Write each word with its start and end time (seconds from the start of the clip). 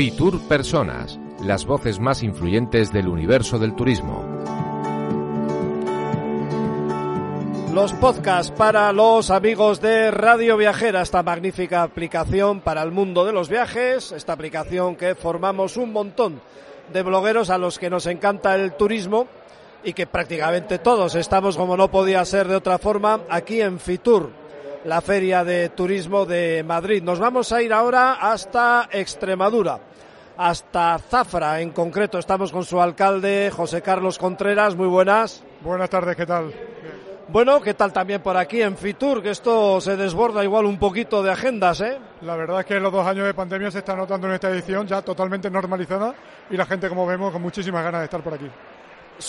Fitur 0.00 0.40
Personas, 0.48 1.20
las 1.42 1.66
voces 1.66 2.00
más 2.00 2.22
influyentes 2.22 2.90
del 2.90 3.06
universo 3.06 3.58
del 3.58 3.76
turismo. 3.76 4.24
Los 7.74 7.92
podcasts 7.92 8.50
para 8.50 8.90
los 8.94 9.30
amigos 9.30 9.82
de 9.82 10.10
Radio 10.10 10.56
Viajera, 10.56 11.02
esta 11.02 11.22
magnífica 11.22 11.82
aplicación 11.82 12.62
para 12.62 12.82
el 12.82 12.92
mundo 12.92 13.26
de 13.26 13.32
los 13.32 13.50
viajes, 13.50 14.12
esta 14.12 14.32
aplicación 14.32 14.96
que 14.96 15.14
formamos 15.14 15.76
un 15.76 15.92
montón 15.92 16.40
de 16.90 17.02
blogueros 17.02 17.50
a 17.50 17.58
los 17.58 17.78
que 17.78 17.90
nos 17.90 18.06
encanta 18.06 18.54
el 18.54 18.72
turismo 18.72 19.26
y 19.84 19.92
que 19.92 20.06
prácticamente 20.06 20.78
todos 20.78 21.14
estamos, 21.14 21.58
como 21.58 21.76
no 21.76 21.90
podía 21.90 22.24
ser 22.24 22.48
de 22.48 22.56
otra 22.56 22.78
forma, 22.78 23.20
aquí 23.28 23.60
en 23.60 23.78
Fitur, 23.78 24.30
la 24.86 25.02
feria 25.02 25.44
de 25.44 25.68
turismo 25.68 26.24
de 26.24 26.64
Madrid. 26.66 27.02
Nos 27.02 27.18
vamos 27.18 27.52
a 27.52 27.60
ir 27.60 27.74
ahora 27.74 28.14
hasta 28.14 28.88
Extremadura 28.90 29.89
hasta 30.40 30.98
Zafra. 30.98 31.60
En 31.60 31.70
concreto, 31.70 32.18
estamos 32.18 32.50
con 32.50 32.64
su 32.64 32.80
alcalde, 32.80 33.52
José 33.54 33.82
Carlos 33.82 34.16
Contreras. 34.16 34.74
Muy 34.74 34.88
buenas. 34.88 35.44
Buenas 35.60 35.90
tardes, 35.90 36.16
¿qué 36.16 36.24
tal? 36.24 36.50
Bueno, 37.28 37.60
¿qué 37.60 37.74
tal 37.74 37.92
también 37.92 38.22
por 38.22 38.38
aquí 38.38 38.62
en 38.62 38.74
Fitur? 38.74 39.22
Que 39.22 39.30
esto 39.30 39.82
se 39.82 39.98
desborda 39.98 40.42
igual 40.42 40.64
un 40.64 40.78
poquito 40.78 41.22
de 41.22 41.30
agendas, 41.30 41.82
¿eh? 41.82 41.98
La 42.22 42.36
verdad 42.36 42.60
es 42.60 42.66
que 42.66 42.80
los 42.80 42.90
dos 42.90 43.06
años 43.06 43.26
de 43.26 43.34
pandemia 43.34 43.70
se 43.70 43.80
está 43.80 43.94
notando 43.94 44.28
en 44.28 44.32
esta 44.32 44.48
edición 44.48 44.86
ya 44.86 45.02
totalmente 45.02 45.50
normalizada 45.50 46.14
y 46.48 46.56
la 46.56 46.64
gente, 46.64 46.88
como 46.88 47.06
vemos, 47.06 47.30
con 47.32 47.42
muchísimas 47.42 47.84
ganas 47.84 48.00
de 48.00 48.04
estar 48.06 48.22
por 48.22 48.32
aquí. 48.32 48.50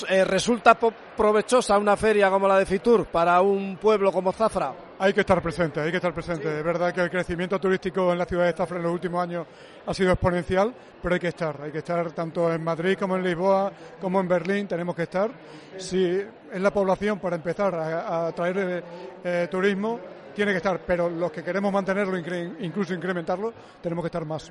Eh, 0.08 0.24
¿Resulta 0.24 0.76
provechosa 0.76 1.78
una 1.78 1.98
feria 1.98 2.30
como 2.30 2.48
la 2.48 2.58
de 2.58 2.66
Fitur 2.66 3.08
para 3.08 3.42
un 3.42 3.76
pueblo 3.76 4.12
como 4.12 4.32
Zafra? 4.32 4.74
Hay 5.00 5.12
que 5.12 5.22
estar 5.22 5.42
presente, 5.42 5.82
hay 5.82 5.92
que 5.92 5.98
estar 5.98 6.14
presente. 6.14 6.60
Es 6.60 6.64
verdad 6.64 6.94
que 6.94 7.02
el 7.02 7.10
crecimiento 7.10 7.60
turístico 7.60 8.12
en 8.14 8.18
la 8.18 8.26
ciudad 8.26 8.46
de 8.46 8.54
Zafra 8.54 8.78
en 8.78 8.84
los 8.84 8.94
últimos 8.94 9.22
años 9.22 9.46
ha 9.86 9.94
sido 9.94 10.12
exponencial, 10.12 10.74
pero 11.02 11.16
hay 11.16 11.20
que 11.20 11.28
estar. 11.28 11.62
Hay 11.62 11.72
que 11.72 11.80
estar 11.80 12.10
tanto 12.14 12.54
en 12.54 12.64
Madrid 12.64 12.98
como 12.98 13.18
en 13.18 13.24
Lisboa, 13.24 13.72
como 14.00 14.22
en 14.22 14.28
Berlín, 14.30 14.68
tenemos 14.68 14.96
que 14.96 15.04
estar. 15.04 15.30
Si 15.78 16.06
es 16.06 16.62
la 16.62 16.72
población 16.72 17.20
para 17.20 17.36
empezar 17.36 17.76
a, 17.76 18.28
atraer 18.28 18.54
traer 18.54 18.84
eh, 19.24 19.48
turismo, 19.52 20.00
tiene 20.34 20.52
que 20.52 20.58
estar, 20.58 20.80
pero 20.86 21.10
los 21.10 21.32
que 21.32 21.44
queremos 21.44 21.74
mantenerlo, 21.74 22.18
incluso 22.18 22.94
incrementarlo, 22.94 23.54
tenemos 23.82 24.04
que 24.04 24.08
estar 24.08 24.24
más. 24.24 24.50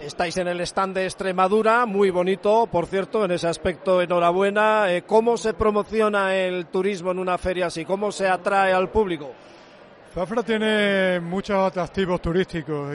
Estáis 0.00 0.36
en 0.38 0.48
el 0.48 0.60
stand 0.62 0.94
de 0.94 1.04
Extremadura, 1.04 1.84
muy 1.84 2.08
bonito, 2.08 2.66
por 2.66 2.86
cierto, 2.86 3.24
en 3.24 3.32
ese 3.32 3.48
aspecto, 3.48 4.00
enhorabuena. 4.00 4.90
Eh, 4.90 5.02
¿Cómo 5.02 5.36
se 5.36 5.52
promociona 5.52 6.34
el 6.34 6.66
turismo 6.66 7.10
en 7.10 7.18
una 7.18 7.36
feria 7.36 7.66
así? 7.66 7.84
¿Cómo 7.84 8.10
se 8.10 8.26
atrae 8.26 8.72
al 8.72 8.88
público? 8.88 9.30
Zafra 10.14 10.42
tiene 10.42 11.20
muchos 11.20 11.56
atractivos 11.56 12.20
turísticos 12.20 12.88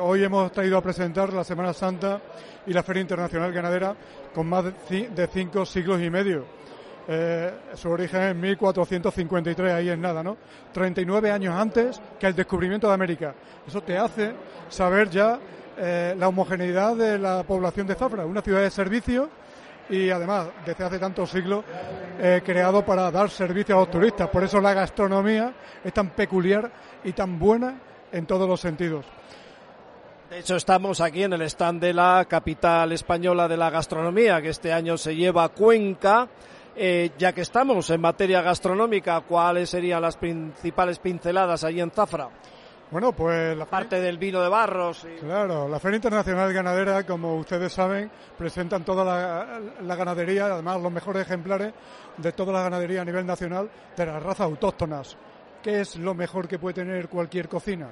hoy 0.00 0.24
hemos 0.24 0.50
traído 0.50 0.78
a 0.78 0.82
presentar 0.82 1.30
la 1.32 1.44
Semana 1.44 1.74
Santa 1.74 2.20
y 2.66 2.72
la 2.72 2.82
Feria 2.82 3.02
Internacional 3.02 3.52
Ganadera 3.52 3.94
con 4.32 4.46
más 4.46 4.64
de 4.64 5.28
cinco 5.30 5.66
siglos 5.66 6.00
y 6.00 6.08
medio 6.08 6.62
eh, 7.08 7.52
su 7.74 7.90
origen 7.90 8.22
es 8.22 8.36
1453, 8.36 9.72
ahí 9.72 9.88
es 9.88 9.98
nada, 9.98 10.22
¿no? 10.22 10.36
39 10.72 11.30
años 11.30 11.54
antes 11.54 12.00
que 12.18 12.26
el 12.26 12.34
descubrimiento 12.34 12.86
de 12.86 12.94
América. 12.94 13.34
Eso 13.66 13.82
te 13.82 13.98
hace 13.98 14.32
saber 14.68 15.10
ya 15.10 15.38
eh, 15.78 16.14
la 16.18 16.28
homogeneidad 16.28 16.96
de 16.96 17.18
la 17.18 17.42
población 17.42 17.86
de 17.86 17.94
Zafra, 17.94 18.26
una 18.26 18.42
ciudad 18.42 18.60
de 18.60 18.70
servicio 18.70 19.28
y 19.88 20.10
además 20.10 20.48
desde 20.64 20.84
hace 20.84 20.98
tantos 20.98 21.30
siglos 21.30 21.64
eh, 22.18 22.40
creado 22.44 22.84
para 22.84 23.10
dar 23.10 23.30
servicio 23.30 23.76
a 23.76 23.80
los 23.80 23.90
turistas. 23.90 24.28
Por 24.28 24.44
eso 24.44 24.60
la 24.60 24.74
gastronomía 24.74 25.52
es 25.84 25.92
tan 25.92 26.10
peculiar 26.10 26.70
y 27.04 27.12
tan 27.12 27.38
buena 27.38 27.80
en 28.12 28.26
todos 28.26 28.48
los 28.48 28.60
sentidos. 28.60 29.04
De 30.30 30.38
hecho, 30.38 30.56
estamos 30.56 31.02
aquí 31.02 31.24
en 31.24 31.34
el 31.34 31.42
stand 31.42 31.82
de 31.82 31.92
la 31.92 32.24
capital 32.26 32.92
española 32.92 33.48
de 33.48 33.56
la 33.58 33.68
gastronomía, 33.68 34.40
que 34.40 34.48
este 34.48 34.72
año 34.72 34.96
se 34.96 35.14
lleva 35.14 35.44
a 35.44 35.48
Cuenca. 35.50 36.26
Eh, 36.74 37.10
ya 37.18 37.34
que 37.34 37.42
estamos 37.42 37.90
en 37.90 38.00
materia 38.00 38.40
gastronómica, 38.40 39.20
¿cuáles 39.20 39.68
serían 39.68 40.00
las 40.00 40.16
principales 40.16 40.98
pinceladas 40.98 41.64
allí 41.64 41.82
en 41.82 41.90
Zafra? 41.90 42.30
Bueno, 42.92 43.12
pues 43.12 43.56
la 43.56 43.64
parte 43.64 43.98
del 44.02 44.18
vino 44.18 44.42
de 44.42 44.50
barros. 44.50 45.06
Claro, 45.18 45.66
la 45.66 45.80
Feria 45.80 45.96
Internacional 45.96 46.52
Ganadera, 46.52 47.06
como 47.06 47.36
ustedes 47.36 47.72
saben, 47.72 48.10
presentan 48.36 48.84
toda 48.84 49.02
la, 49.80 49.96
ganadería, 49.96 50.44
además 50.44 50.78
los 50.78 50.92
mejores 50.92 51.22
ejemplares 51.22 51.72
de 52.18 52.32
toda 52.32 52.52
la 52.52 52.60
ganadería 52.60 53.00
a 53.00 53.04
nivel 53.06 53.24
nacional 53.24 53.70
de 53.96 54.04
las 54.04 54.22
razas 54.22 54.42
autóctonas. 54.42 55.16
¿Qué 55.62 55.80
es 55.80 55.96
lo 55.96 56.14
mejor 56.14 56.46
que 56.46 56.58
puede 56.58 56.74
tener 56.74 57.08
cualquier 57.08 57.48
cocina? 57.48 57.88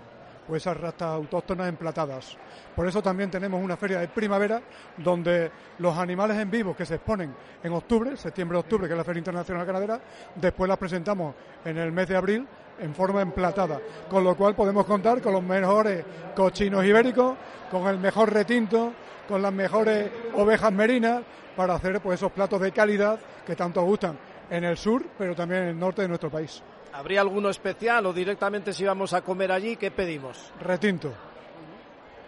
Pues 0.46 0.64
esas 0.64 0.76
razas 0.76 1.00
autóctonas 1.00 1.70
emplatadas. 1.70 2.36
Por 2.76 2.86
eso 2.86 3.00
también 3.00 3.30
tenemos 3.30 3.64
una 3.64 3.78
feria 3.78 4.00
de 4.00 4.08
primavera 4.08 4.60
donde 4.98 5.50
los 5.78 5.96
animales 5.96 6.36
en 6.36 6.50
vivo 6.50 6.76
que 6.76 6.84
se 6.84 6.96
exponen 6.96 7.34
en 7.62 7.72
octubre, 7.72 8.18
septiembre-octubre, 8.18 8.86
que 8.86 8.92
es 8.92 8.98
la 8.98 9.04
Feria 9.04 9.20
Internacional 9.20 9.64
Ganadera, 9.64 9.98
después 10.34 10.68
las 10.68 10.76
presentamos 10.76 11.34
en 11.64 11.78
el 11.78 11.90
mes 11.90 12.06
de 12.06 12.16
abril 12.16 12.46
en 12.80 12.94
forma 12.94 13.22
emplatada, 13.22 13.80
con 14.08 14.24
lo 14.24 14.36
cual 14.36 14.54
podemos 14.54 14.86
contar 14.86 15.20
con 15.20 15.32
los 15.32 15.42
mejores 15.42 16.04
cochinos 16.34 16.84
ibéricos, 16.84 17.36
con 17.70 17.86
el 17.86 17.98
mejor 17.98 18.32
retinto, 18.32 18.92
con 19.28 19.42
las 19.42 19.52
mejores 19.52 20.10
ovejas 20.34 20.72
merinas 20.72 21.22
para 21.56 21.74
hacer 21.74 22.00
pues 22.00 22.20
esos 22.20 22.32
platos 22.32 22.60
de 22.60 22.72
calidad 22.72 23.18
que 23.46 23.56
tanto 23.56 23.82
gustan 23.82 24.18
en 24.50 24.64
el 24.64 24.76
sur, 24.76 25.04
pero 25.16 25.34
también 25.34 25.62
en 25.62 25.68
el 25.68 25.78
norte 25.78 26.02
de 26.02 26.08
nuestro 26.08 26.30
país. 26.30 26.62
¿Habría 26.92 27.20
alguno 27.20 27.50
especial 27.50 28.06
o 28.06 28.12
directamente 28.12 28.72
si 28.72 28.84
vamos 28.84 29.12
a 29.12 29.22
comer 29.22 29.52
allí, 29.52 29.76
qué 29.76 29.90
pedimos? 29.90 30.52
Retinto 30.60 31.12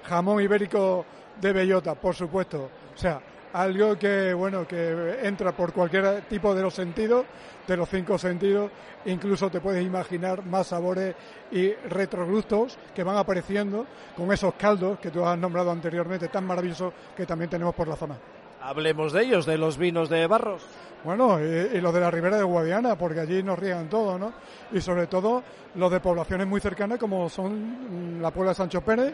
jamón 0.03 0.43
ibérico 0.43 1.05
de 1.41 1.53
bellota, 1.53 1.95
por 1.95 2.15
supuesto. 2.15 2.71
O 2.95 2.99
sea, 2.99 3.21
algo 3.53 3.99
que 3.99 4.33
bueno 4.35 4.67
que 4.67 5.19
entra 5.23 5.53
por 5.53 5.73
cualquier 5.73 6.23
tipo 6.23 6.55
de 6.55 6.63
los 6.63 6.75
sentidos, 6.75 7.27
de 7.67 7.77
los 7.77 7.89
cinco 7.89 8.19
sentidos, 8.19 8.71
incluso 9.05 9.51
te 9.51 9.61
puedes 9.61 9.85
imaginar 9.85 10.45
más 10.45 10.69
sabores 10.69 11.15
y 11.51 11.73
retrogustos 11.73 12.79
que 12.95 13.03
van 13.03 13.17
apareciendo 13.17 13.87
con 14.17 14.33
esos 14.33 14.55
caldos 14.55 14.99
que 14.99 15.11
tú 15.11 15.25
has 15.25 15.39
nombrado 15.39 15.71
anteriormente, 15.71 16.29
tan 16.29 16.47
maravillosos 16.47 16.93
que 17.17 17.27
también 17.27 17.51
tenemos 17.51 17.75
por 17.75 17.89
la 17.89 17.97
zona. 17.97 18.17
Hablemos 18.61 19.13
de 19.13 19.23
ellos, 19.25 19.45
de 19.45 19.59
los 19.59 19.77
vinos 19.77 20.09
de 20.09 20.27
Barros. 20.27 20.63
Bueno, 21.05 21.41
y, 21.41 21.81
los 21.81 21.93
de 21.93 21.99
la 21.99 22.13
ribera 22.13 22.37
de 22.37 22.45
Guadiana, 22.45 22.97
porque 22.97 23.19
allí 23.19 23.43
nos 23.43 23.59
riegan 23.59 23.89
todo, 23.89 24.17
¿no? 24.21 24.33
Y 24.71 24.81
sobre 24.81 25.09
todo 25.09 25.43
los 25.75 25.91
de 25.91 25.99
poblaciones 25.99 26.47
muy 26.47 26.61
cercanas, 26.61 26.99
como 27.01 27.29
son 27.29 28.21
la 28.23 28.31
Puebla 28.31 28.53
de 28.53 28.55
Sancho 28.55 28.83
Pérez, 28.83 29.13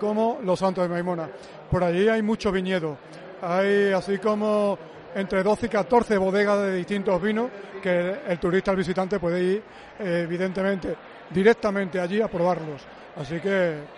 como 0.00 0.38
los 0.42 0.58
Santos 0.58 0.84
de 0.84 0.88
Maimona. 0.88 1.28
Por 1.70 1.84
allí 1.84 2.08
hay 2.08 2.22
mucho 2.22 2.50
viñedo. 2.50 2.96
Hay 3.42 3.92
así 3.92 4.18
como 4.18 4.78
entre 5.14 5.42
12 5.42 5.66
y 5.66 5.68
14 5.68 6.18
bodegas 6.18 6.58
de 6.60 6.76
distintos 6.76 7.20
vinos 7.20 7.50
que 7.82 8.16
el 8.26 8.38
turista, 8.38 8.70
el 8.72 8.76
visitante 8.76 9.18
puede 9.18 9.42
ir, 9.42 9.62
eh, 9.98 10.22
evidentemente, 10.24 10.96
directamente 11.30 12.00
allí 12.00 12.20
a 12.20 12.28
probarlos. 12.28 12.82
Así 13.16 13.40
que 13.40 13.96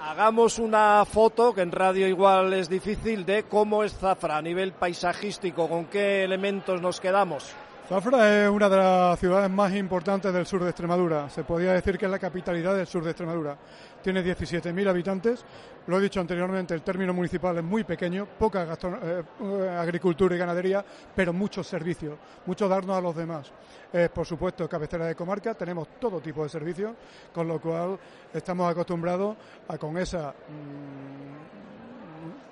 Hagamos 0.00 0.60
una 0.60 1.04
foto, 1.04 1.52
que 1.52 1.62
en 1.62 1.72
radio 1.72 2.06
igual 2.06 2.52
es 2.54 2.68
difícil, 2.68 3.26
de 3.26 3.42
cómo 3.42 3.82
es 3.82 3.98
Zafra 3.98 4.36
a 4.36 4.42
nivel 4.42 4.72
paisajístico, 4.72 5.68
con 5.68 5.86
qué 5.86 6.22
elementos 6.22 6.80
nos 6.80 7.00
quedamos. 7.00 7.52
Zafra 7.88 8.44
es 8.44 8.50
una 8.50 8.68
de 8.68 8.76
las 8.76 9.18
ciudades 9.18 9.48
más 9.48 9.74
importantes 9.74 10.30
del 10.30 10.44
sur 10.44 10.62
de 10.62 10.68
Extremadura. 10.68 11.30
Se 11.30 11.42
podría 11.42 11.72
decir 11.72 11.96
que 11.96 12.04
es 12.04 12.10
la 12.10 12.18
capitalidad 12.18 12.76
del 12.76 12.86
sur 12.86 13.02
de 13.02 13.12
Extremadura. 13.12 13.56
Tiene 14.02 14.22
17.000 14.22 14.90
habitantes. 14.90 15.42
Lo 15.86 15.96
he 15.98 16.02
dicho 16.02 16.20
anteriormente, 16.20 16.74
el 16.74 16.82
término 16.82 17.14
municipal 17.14 17.56
es 17.56 17.64
muy 17.64 17.84
pequeño, 17.84 18.26
poca 18.38 18.64
eh, 18.74 19.22
eh, 19.40 19.68
agricultura 19.70 20.36
y 20.36 20.38
ganadería, 20.38 20.84
pero 21.16 21.32
muchos 21.32 21.66
servicios, 21.66 22.18
mucho 22.44 22.68
darnos 22.68 22.98
a 22.98 23.00
los 23.00 23.16
demás. 23.16 23.50
Es, 23.90 24.10
por 24.10 24.26
supuesto, 24.26 24.68
cabecera 24.68 25.06
de 25.06 25.14
comarca, 25.14 25.54
tenemos 25.54 25.88
todo 25.98 26.20
tipo 26.20 26.42
de 26.42 26.50
servicios, 26.50 26.94
con 27.32 27.48
lo 27.48 27.58
cual 27.58 27.98
estamos 28.34 28.70
acostumbrados 28.70 29.34
a 29.66 29.78
con 29.78 29.96
esa 29.96 30.28
mm, 30.28 30.34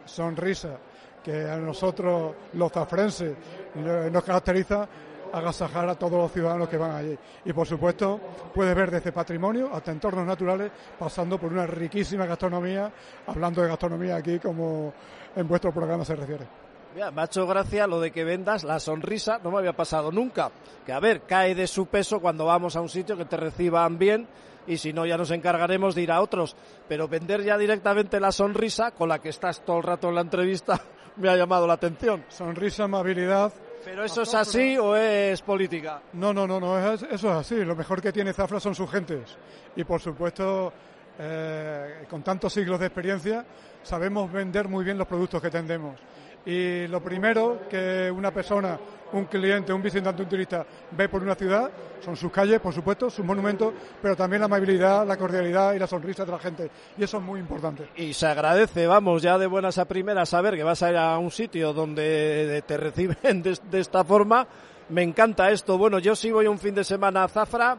sonrisa 0.07 0.79
que 1.23 1.45
a 1.45 1.59
nosotros 1.59 2.35
los 2.55 2.73
zafrenses 2.73 3.37
nos 3.75 4.25
caracteriza, 4.25 4.89
agasajar 5.33 5.89
a 5.89 5.95
todos 5.95 6.15
los 6.15 6.33
ciudadanos 6.33 6.69
que 6.69 6.77
van 6.77 6.93
allí. 6.93 7.19
Y 7.45 7.53
por 7.53 7.67
supuesto, 7.67 8.21
puedes 8.55 8.75
ver 8.75 8.91
desde 8.91 9.13
patrimonio 9.13 9.71
hasta 9.73 9.93
entornos 9.93 10.27
naturales, 10.27 10.71
pasando 10.99 11.39
por 11.39 11.53
una 11.53 11.67
riquísima 11.67 12.27
gastronomía, 12.27 12.91
hablando 13.27 13.63
de 13.63 13.69
gastronomía 13.69 14.17
aquí 14.17 14.39
como 14.39 14.93
en 15.35 15.47
vuestro 15.47 15.73
programa 15.73 16.05
se 16.05 16.17
refiere. 16.17 16.47
Mira, 16.95 17.11
me 17.11 17.21
ha 17.21 17.25
hecho 17.27 17.47
gracia 17.47 17.87
lo 17.87 18.01
de 18.01 18.11
que 18.11 18.25
vendas 18.25 18.65
la 18.65 18.81
sonrisa, 18.81 19.39
no 19.45 19.51
me 19.51 19.59
había 19.59 19.75
pasado 19.75 20.11
nunca. 20.11 20.51
Que 20.87 20.93
a 20.93 21.01
ver, 21.01 21.23
cae 21.23 21.55
de 21.55 21.67
su 21.67 21.87
peso 21.87 22.21
cuando 22.21 22.47
vamos 22.47 22.75
a 22.75 22.81
un 22.81 22.89
sitio 22.89 23.19
que 23.19 23.27
te 23.27 23.37
reciban 23.37 23.99
bien 23.99 24.27
y 24.67 24.79
si 24.79 24.95
no 24.95 25.05
ya 25.05 25.19
nos 25.19 25.31
encargaremos 25.31 25.95
de 25.95 26.03
ir 26.03 26.11
a 26.11 26.23
otros. 26.23 26.57
Pero 26.89 27.07
vender 27.07 27.43
ya 27.43 27.59
directamente 27.59 28.19
la 28.19 28.33
sonrisa 28.33 28.93
con 28.93 29.11
la 29.11 29.19
que 29.19 29.29
estás 29.29 29.63
todo 29.63 29.77
el 29.77 29.83
rato 29.83 30.09
en 30.09 30.15
la 30.15 30.23
entrevista 30.23 30.81
me 31.17 31.29
ha 31.29 31.37
llamado 31.37 31.67
la 31.67 31.75
atención. 31.75 32.25
Sonrisa, 32.29 32.85
amabilidad. 32.85 33.53
¿Pero 33.85 34.05
eso 34.05 34.23
es 34.23 34.35
así 34.35 34.77
o 34.77 34.97
es 34.97 35.41
política? 35.43 36.01
No, 36.15 36.33
no, 36.33 36.47
no, 36.47 36.59
no, 36.59 36.93
eso 36.93 37.07
es 37.11 37.25
así. 37.25 37.65
Lo 37.65 37.77
mejor 37.77 38.03
que 38.03 38.13
tiene 38.13 38.33
Zafra 38.33 38.59
son 38.59 38.75
sus 38.75 38.91
gentes. 38.91 39.37
Y 39.77 39.85
por 39.85 40.01
supuesto, 40.01 40.73
eh, 41.19 42.05
con 42.11 42.23
tantos 42.23 42.53
siglos 42.53 42.81
de 42.81 42.87
experiencia, 42.87 43.45
sabemos 43.83 44.31
vender 44.33 44.69
muy 44.69 44.85
bien 44.85 44.99
los 44.99 45.07
productos 45.07 45.41
que 45.41 45.51
tendemos. 45.51 45.99
Y 46.45 46.87
lo 46.87 47.03
primero 47.03 47.63
que 47.69 48.11
una 48.11 48.31
persona, 48.31 48.79
un 49.13 49.25
cliente, 49.27 49.73
un 49.73 49.83
visitante, 49.83 50.23
un 50.23 50.29
turista 50.29 50.67
ve 50.91 51.09
por 51.09 51.23
una 51.23 51.35
ciudad 51.35 51.71
son 52.05 52.17
sus 52.17 52.31
calles, 52.31 52.61
por 52.61 52.73
supuesto, 52.73 53.11
sus 53.11 53.25
monumentos, 53.25 53.73
pero 54.01 54.15
también 54.15 54.41
la 54.41 54.47
amabilidad, 54.47 55.07
la 55.07 55.17
cordialidad 55.17 55.75
y 55.75 55.79
la 55.79 55.87
sonrisa 55.87 56.25
de 56.25 56.33
la 56.33 56.39
gente. 56.39 56.71
Y 56.97 57.03
eso 57.03 57.17
es 57.17 57.23
muy 57.23 57.41
importante. 57.41 57.89
Y 57.97 58.13
se 58.13 58.27
agradece, 58.27 58.87
vamos, 58.87 59.23
ya 59.23 59.39
de 59.39 59.47
buenas 59.47 59.79
a 59.79 59.87
primeras 59.87 60.29
saber 60.29 60.55
que 60.55 60.63
vas 60.63 60.83
a 60.83 60.91
ir 60.91 60.97
a 60.97 61.19
un 61.19 61.31
sitio 61.31 61.73
donde 61.73 62.63
te 62.67 62.77
reciben 62.77 63.43
de, 63.43 63.59
de 63.71 63.81
esta 63.81 64.05
forma. 64.05 64.47
Me 64.91 65.03
encanta 65.03 65.51
esto. 65.51 65.79
Bueno, 65.79 65.99
yo 65.99 66.15
sí 66.15 66.31
voy 66.31 66.47
un 66.47 66.59
fin 66.59 66.75
de 66.75 66.85
semana 66.85 67.25
a 67.25 67.29
Zafra 67.29 67.79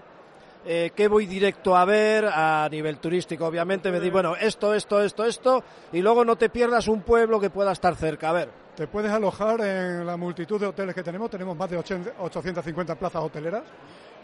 eh, 0.69 0.91
qué 0.93 1.07
voy 1.07 1.25
directo 1.25 1.77
a 1.77 1.85
ver 1.85 2.25
a 2.25 2.67
nivel 2.69 2.97
turístico, 2.97 3.45
obviamente. 3.45 3.89
Me 3.89 4.01
di, 4.01 4.09
bueno, 4.09 4.35
esto, 4.35 4.73
esto, 4.73 5.01
esto, 5.01 5.23
esto, 5.23 5.63
y 5.93 6.01
luego 6.01 6.25
no 6.25 6.35
te 6.35 6.49
pierdas 6.49 6.89
un 6.89 7.03
pueblo 7.03 7.39
que 7.39 7.49
pueda 7.49 7.71
estar 7.71 7.95
cerca. 7.95 8.29
A 8.29 8.33
ver. 8.33 8.66
Te 8.77 8.85
puedes 8.85 9.11
alojar 9.11 9.59
en 9.61 10.05
la 10.05 10.15
multitud 10.17 10.59
de 10.59 10.67
hoteles 10.67 10.93
que 10.93 11.01
tenemos. 11.01 11.31
Tenemos 11.31 11.57
más 11.57 11.67
de 11.67 11.77
850 11.77 12.93
plazas 12.93 13.23
hoteleras, 13.23 13.63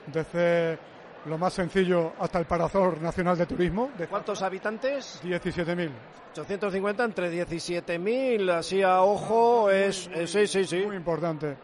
desde 0.06 0.78
lo 1.26 1.40
más 1.40 1.54
sencillo 1.54 2.14
hasta 2.20 2.38
el 2.38 2.46
Parazor 2.46 3.02
Nacional 3.02 3.36
de 3.36 3.48
Turismo. 3.48 3.90
¿De 3.98 4.06
cuántos 4.06 4.44
habitantes? 4.44 5.20
17.000. 5.24 5.90
850 6.34 7.04
entre 7.04 7.32
17.000, 7.32 8.52
así 8.52 8.84
a 8.84 9.02
ojo, 9.02 9.72
es, 9.72 10.08
sí, 10.28 10.46
sí, 10.46 10.66
sí. 10.66 10.84
Muy 10.86 10.98
importante. 10.98 11.58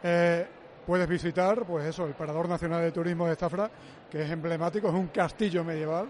Eh, 0.00 0.46
puedes 0.86 1.08
visitar, 1.08 1.66
pues 1.66 1.86
eso, 1.86 2.06
el 2.06 2.14
Parador 2.14 2.48
Nacional 2.48 2.80
de 2.82 2.92
Turismo 2.92 3.26
de 3.26 3.34
Zafra, 3.34 3.68
que 4.08 4.22
es 4.22 4.30
emblemático, 4.30 4.86
es 4.86 4.94
un 4.94 5.08
castillo 5.08 5.64
medieval. 5.64 6.08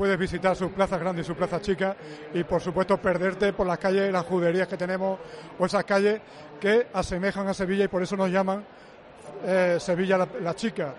Puedes 0.00 0.18
visitar 0.18 0.56
sus 0.56 0.72
plazas 0.72 0.98
grandes 0.98 1.26
y 1.26 1.28
sus 1.28 1.36
plazas 1.36 1.60
chicas 1.60 1.94
y, 2.32 2.42
por 2.44 2.62
supuesto, 2.62 2.96
perderte 2.96 3.52
por 3.52 3.66
las 3.66 3.76
calles 3.76 4.08
y 4.08 4.10
las 4.10 4.24
juderías 4.24 4.66
que 4.66 4.78
tenemos 4.78 5.18
o 5.58 5.66
esas 5.66 5.84
calles 5.84 6.22
que 6.58 6.86
asemejan 6.94 7.46
a 7.48 7.52
Sevilla 7.52 7.84
y 7.84 7.88
por 7.88 8.02
eso 8.02 8.16
nos 8.16 8.30
llaman 8.30 8.64
eh, 9.44 9.76
Sevilla 9.78 10.26
la 10.42 10.54
Chica 10.54 10.94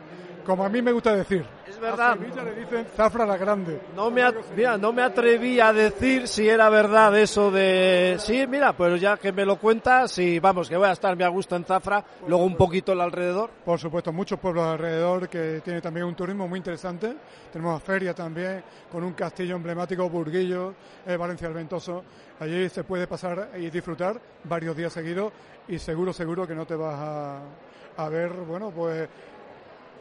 como 0.45 0.63
a 0.63 0.69
mí 0.69 0.81
me 0.81 0.91
gusta 0.91 1.15
decir. 1.15 1.45
Verdad. 1.81 2.11
A 2.11 2.13
Sevilla 2.13 2.43
le 2.43 2.53
dicen 2.53 2.85
Zafra 2.95 3.25
la 3.25 3.37
Grande. 3.37 3.81
No 3.95 4.11
me, 4.11 4.21
mira, 4.55 4.77
no 4.77 4.93
me 4.93 5.01
atreví 5.01 5.59
a 5.59 5.73
decir 5.73 6.27
si 6.27 6.47
era 6.47 6.69
verdad 6.69 7.17
eso 7.17 7.49
de... 7.49 8.17
Sí, 8.19 8.45
mira, 8.47 8.73
pues 8.73 9.01
ya 9.01 9.17
que 9.17 9.31
me 9.31 9.43
lo 9.45 9.57
cuentas, 9.57 10.15
y 10.19 10.39
vamos, 10.39 10.69
que 10.69 10.77
voy 10.77 10.87
a 10.87 10.91
estar 10.91 11.15
muy 11.15 11.25
a 11.25 11.29
gusto 11.29 11.55
en 11.55 11.65
Zafra, 11.65 12.05
luego 12.27 12.43
un 12.43 12.55
poquito 12.55 12.93
el 12.93 13.01
alrededor. 13.01 13.49
Por 13.65 13.79
supuesto, 13.79 14.13
muchos 14.13 14.39
pueblos 14.39 14.63
alrededor 14.63 15.27
que 15.27 15.61
tiene 15.63 15.81
también 15.81 16.05
un 16.05 16.13
turismo 16.13 16.47
muy 16.47 16.57
interesante. 16.57 17.15
Tenemos 17.51 17.81
feria 17.81 18.13
también, 18.13 18.63
con 18.91 19.03
un 19.03 19.13
castillo 19.13 19.55
emblemático, 19.55 20.07
Burguillo, 20.07 20.75
eh, 21.07 21.17
Valencia 21.17 21.47
el 21.47 21.55
Ventoso. 21.55 22.03
Allí 22.39 22.69
se 22.69 22.83
puede 22.83 23.07
pasar 23.07 23.49
y 23.57 23.71
disfrutar 23.71 24.21
varios 24.43 24.77
días 24.77 24.93
seguidos 24.93 25.33
y 25.67 25.79
seguro, 25.79 26.13
seguro 26.13 26.45
que 26.45 26.53
no 26.53 26.65
te 26.65 26.75
vas 26.75 26.95
a, 26.95 27.39
a 27.97 28.09
ver, 28.09 28.31
bueno, 28.31 28.69
pues 28.69 29.09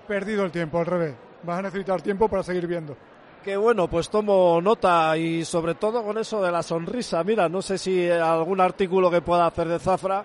perdido 0.06 0.44
el 0.44 0.50
tiempo, 0.50 0.78
al 0.78 0.86
revés. 0.86 1.14
Vas 1.42 1.58
a 1.58 1.62
necesitar 1.62 2.02
tiempo 2.02 2.28
para 2.28 2.42
seguir 2.42 2.66
viendo. 2.66 2.96
Qué 3.42 3.56
bueno, 3.56 3.88
pues 3.88 4.10
tomo 4.10 4.60
nota 4.60 5.16
y 5.16 5.44
sobre 5.46 5.74
todo 5.74 6.02
con 6.02 6.18
eso 6.18 6.42
de 6.42 6.52
la 6.52 6.62
sonrisa. 6.62 7.24
Mira, 7.24 7.48
no 7.48 7.62
sé 7.62 7.78
si 7.78 8.08
algún 8.10 8.60
artículo 8.60 9.10
que 9.10 9.22
pueda 9.22 9.46
hacer 9.46 9.66
de 9.66 9.78
Zafra, 9.78 10.24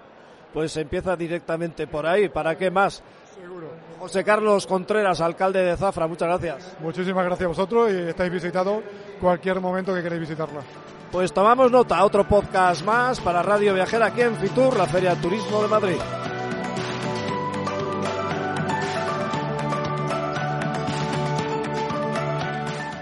pues 0.53 0.75
empieza 0.75 1.15
directamente 1.15 1.87
por 1.87 2.05
ahí. 2.05 2.27
¿Para 2.27 2.57
qué 2.57 2.69
más? 2.69 3.01
Seguro. 3.33 3.69
José 3.99 4.23
Carlos 4.25 4.67
Contreras, 4.67 5.21
alcalde 5.21 5.63
de 5.63 5.77
Zafra, 5.77 6.07
muchas 6.07 6.27
gracias. 6.27 6.77
Muchísimas 6.81 7.23
gracias 7.23 7.45
a 7.45 7.49
vosotros 7.49 7.89
y 7.91 8.09
estáis 8.09 8.31
visitados 8.31 8.83
cualquier 9.21 9.61
momento 9.61 9.93
que 9.93 10.03
queréis 10.03 10.21
visitarla. 10.21 10.61
Pues 11.09 11.31
tomamos 11.31 11.71
nota, 11.71 12.03
otro 12.03 12.27
podcast 12.27 12.83
más 12.83 13.21
para 13.21 13.41
Radio 13.41 13.73
Viajera 13.73 14.07
aquí 14.07 14.21
en 14.21 14.35
Fitur, 14.35 14.75
la 14.75 14.85
Feria 14.87 15.15
de 15.15 15.21
Turismo 15.21 15.61
de 15.61 15.67
Madrid. 15.69 15.97